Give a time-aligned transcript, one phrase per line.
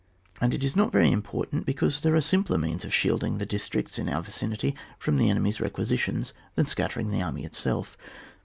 [0.41, 3.99] And it is not very important, because there are simpler means of shielding the districts
[3.99, 7.95] in our vicinity from the enemy's requisitions than scattering the army itself.